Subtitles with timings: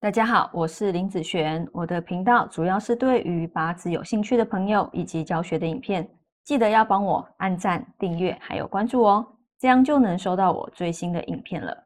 [0.00, 1.68] 大家好，我是林子璇。
[1.72, 6.08] 我的频道主要是对于八字有兴趣的朋友以及教学的影片，
[6.44, 9.26] 记得要帮我按赞、订阅还有关注哦，
[9.58, 11.76] 这样就能收到我最新的影片了。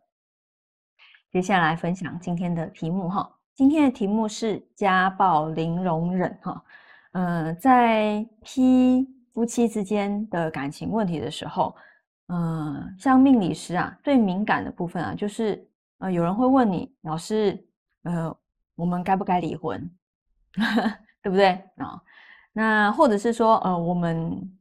[1.30, 6.62] 接下来分享今天的题目哈，今天的题目是家暴零容忍哈。
[7.12, 11.74] 呃，在批夫妻之间的感情问题的时候，
[12.26, 15.66] 呃，像命理师啊，最敏感的部分啊，就是
[16.00, 17.58] 呃，有人会问你，老师。
[18.02, 18.36] 呃，
[18.74, 19.88] 我们该不该离婚，
[21.22, 22.02] 对不对啊？
[22.52, 24.58] 那或者是说，呃，我们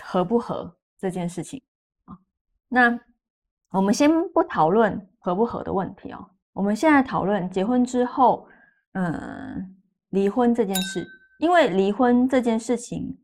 [0.00, 1.60] 合不合这件事情
[2.04, 2.16] 啊？
[2.68, 2.98] 那
[3.70, 6.30] 我们先不讨论合不合的问题哦。
[6.52, 8.48] 我们现在讨论结婚之后，
[8.92, 9.76] 嗯，
[10.10, 11.04] 离婚这件事。
[11.40, 13.18] 因为离婚这件事情，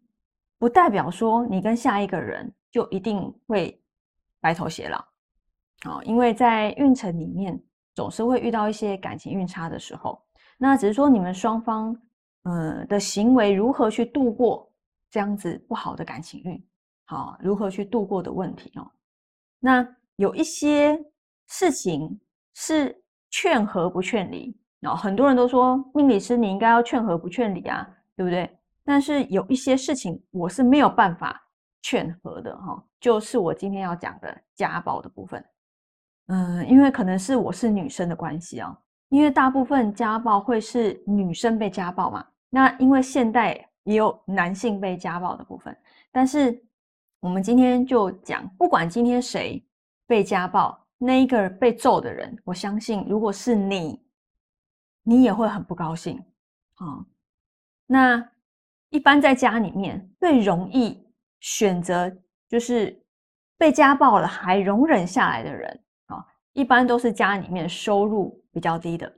[0.58, 3.80] 不代表说你跟下一个人就一定会
[4.40, 4.98] 白头偕老
[5.90, 6.02] 啊。
[6.02, 7.62] 因为在运程里面。
[7.94, 10.20] 总是会遇到一些感情运差的时候，
[10.58, 11.96] 那只是说你们双方，
[12.42, 14.70] 呃的行为如何去度过
[15.10, 16.66] 这样子不好的感情运，
[17.06, 18.90] 好，如何去度过的问题哦。
[19.60, 19.86] 那
[20.16, 21.00] 有一些
[21.48, 22.20] 事情
[22.54, 28.58] 是劝和不劝离，哦，很多人都说命理师你应该要劝和不劝离啊，对不对？
[28.84, 31.40] 但是有一些事情我是没有办法
[31.82, 35.44] 劝和的哈，就是我今天要讲的家暴的部分。
[36.26, 38.76] 嗯，因为可能是我是女生的关系哦，
[39.10, 42.26] 因为大部分家暴会是女生被家暴嘛。
[42.48, 45.76] 那因为现代也有男性被家暴的部分，
[46.10, 46.58] 但是
[47.20, 49.62] 我们今天就讲，不管今天谁
[50.06, 54.00] 被家暴，那一个被揍的人，我相信如果是你，
[55.02, 56.18] 你也会很不高兴
[56.76, 57.04] 啊。
[57.86, 58.26] 那
[58.88, 61.06] 一般在家里面最容易
[61.40, 62.10] 选择
[62.48, 62.98] 就是
[63.58, 65.80] 被家暴了还容忍下来的人。
[66.54, 69.12] 一般都是家里面收入比较低的，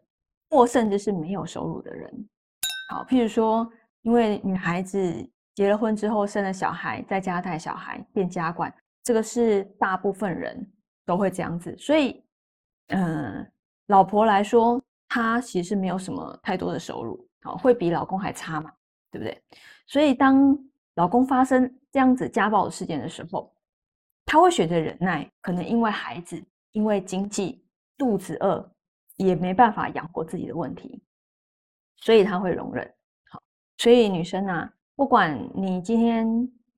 [0.51, 2.29] 或甚至是没有收入的人。
[2.91, 3.71] 好，譬如说，
[4.03, 8.73] 因为女孩子结了婚之后生了小孩，在家带小孩变家管，
[9.03, 10.67] 这个是大部分人
[11.05, 11.77] 都会这样子。
[11.79, 12.25] 所以，
[12.89, 13.47] 嗯，
[13.89, 18.73] 老婆来说，她其实没有什么太多的收入，好，会比老公还差嘛，
[19.11, 19.43] 对不对？
[19.87, 20.59] 所以，当
[20.95, 23.53] 老公发生这样子家暴的事件的时候，
[24.25, 26.43] 她会选择忍耐，可能因为孩子。
[26.77, 27.65] 因为经济
[27.97, 28.71] 肚子饿，
[29.17, 31.03] 也没办法养活自己的问题，
[31.97, 32.87] 所以他会容忍。
[33.31, 33.43] 好，
[33.79, 36.27] 所以女生啊，不管你今天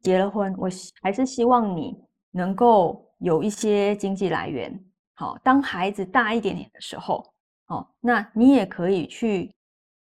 [0.00, 0.68] 结了婚，我
[1.02, 2.00] 还是希望你
[2.30, 4.72] 能够有一些经济来源。
[5.14, 7.28] 好，当孩子大一点点的时候，
[7.66, 9.52] 哦，那你也可以去，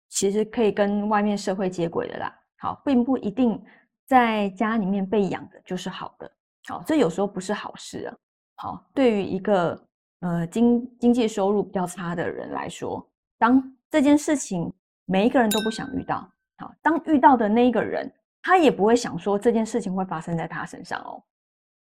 [0.09, 2.35] 其实可以跟外面社会接轨的啦。
[2.57, 3.63] 好，并不一定
[4.07, 6.33] 在家里面被养的就是好的。
[6.65, 8.17] 好，这有时候不是好事啊。
[8.63, 9.77] 好，对于一个
[10.21, 13.05] 呃经经济收入比较差的人来说，
[13.37, 14.73] 当这件事情
[15.05, 16.19] 每一个人都不想遇到，
[16.59, 18.09] 好，当遇到的那一个人，
[18.41, 21.21] 他也不会想说这件事情会发生在他身上哦，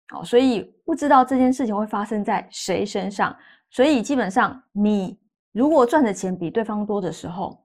[0.10, 3.34] 好，所以不知道这件事情会发生在谁身上，
[3.70, 5.18] 所以基本上你
[5.54, 7.58] 如果赚的钱比对方多的时候，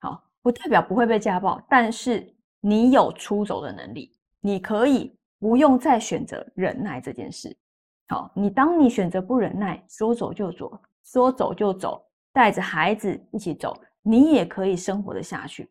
[0.00, 2.28] 好，不代表不会被家暴，但是
[2.60, 7.56] 你有出走的能力，你可以不用再选择忍耐这件事。
[8.08, 15.68] 好，你当你选择不忍耐，说走就走，说走就走，带着孩子一起走，你也可以生活的下去，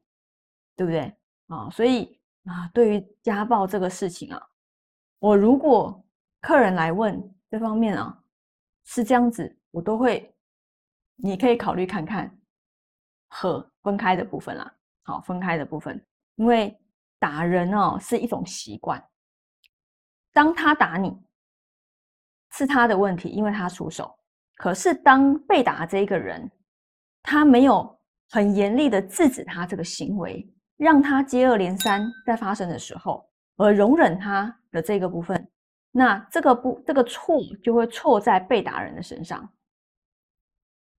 [0.75, 1.15] 对不对？
[1.47, 4.47] 啊，所以啊，对于家暴这个事情啊，
[5.19, 6.03] 我如果
[6.41, 8.21] 客人来问这方面啊，
[8.83, 10.35] 是这样子，我都会，
[11.15, 12.37] 你可以考虑看看
[13.29, 14.75] 和分开的部分啦。
[15.03, 16.77] 好，分开的部分，因为
[17.17, 19.01] 打人哦是一种习惯，
[20.33, 21.17] 当他打你。
[22.57, 24.09] 是他的问题，因为他出手。
[24.55, 26.49] 可是当被打这一个人，
[27.21, 27.99] 他没有
[28.29, 35.45] 很严厉的制止他这个行为，让他接二连三在发生的时候，而容忍他的这个部分，
[35.91, 39.49] 那这个不这个错就会错在被打人的身上，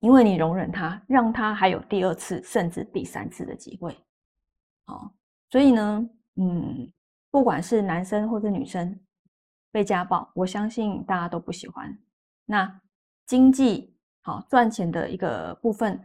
[0.01, 3.97] 因为你容忍他，让他还有第二次甚至第三次的机会。
[4.85, 5.11] 好，
[5.49, 6.93] 所以呢，嗯，
[7.31, 9.01] 不管是男生或者女生。
[9.77, 11.95] 被家暴，我相信大家都不喜欢。
[12.47, 12.81] 那
[13.27, 16.03] 经济好赚钱的一个部分，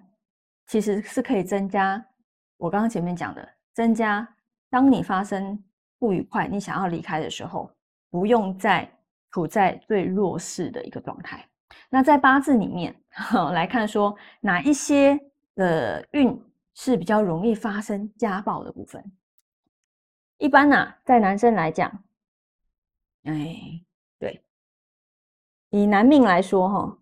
[0.67, 2.05] 其实是可以增加。
[2.57, 4.27] 我刚刚前面讲的，增加
[4.69, 5.57] 当你发生
[5.97, 7.73] 不愉快，你想要离开的时候，
[8.09, 8.85] 不用再
[9.31, 11.47] 处在最弱势的一个状态。
[11.89, 12.93] 那在八字里面
[13.53, 15.17] 来看，说哪一些
[15.55, 16.37] 的运
[16.73, 19.01] 是比较容易发生家暴的部分？
[20.39, 21.89] 一般呢，在男生来讲。
[23.23, 23.83] 哎，
[24.17, 24.43] 对，
[25.69, 26.97] 以男命来说，哈，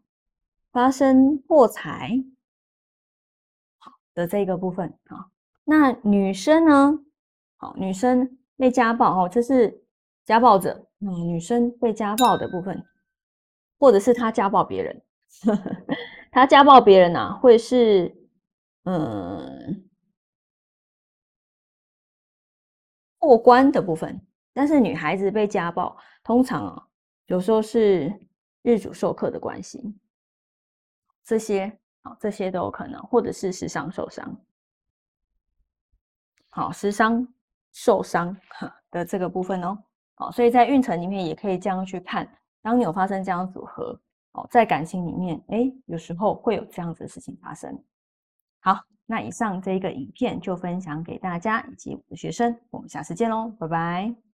[0.72, 2.12] 发生破财
[3.78, 5.32] 好的这个部分啊。
[5.64, 7.00] 那女生呢？
[7.58, 9.84] 好，女生被家暴哦，这是
[10.26, 10.88] 家暴者。
[11.00, 12.86] 嗯，女生被家暴的部分，
[13.78, 15.02] 或者是她家暴别人，
[16.32, 18.14] 她家暴别人呐，会是
[18.84, 19.88] 嗯
[23.18, 24.22] 过关的部分。
[24.60, 26.88] 但是女孩子被家暴，通常啊，
[27.28, 28.14] 有时候是
[28.62, 29.98] 日主受克的关系，
[31.24, 34.36] 这些啊，这些都有可能，或者是时伤受伤。
[36.50, 37.26] 好，时伤
[37.72, 38.36] 受伤
[38.92, 39.82] 的这个部分哦。
[40.16, 42.30] 好，所以在运程里面也可以这样去看，
[42.62, 43.98] 当你有发生这样组合，
[44.34, 47.82] 哦，在感情里面，哎，有时候会有这样子的事情发生。
[48.60, 54.29] 好，那以上这一个影片就分享给大家以及我的学生，我们下次见喽，拜拜。